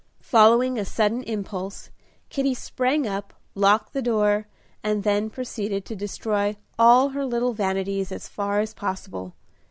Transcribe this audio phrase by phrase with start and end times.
[0.23, 1.91] Following a sudden impulse,
[2.29, 4.47] Kitty sprang up, locked the door,
[4.83, 9.35] and then proceeded to destroy all her little vanities as far as possible.